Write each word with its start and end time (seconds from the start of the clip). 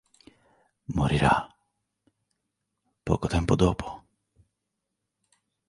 Morirà 0.95 1.47
poco 3.03 3.27
tempo 3.27 3.55
dopo. 3.55 4.03